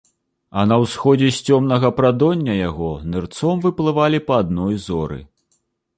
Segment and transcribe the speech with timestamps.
[0.59, 5.21] А на ўсходзе з цёмнага прадоння яго нырцом выплывалі па адной зоры.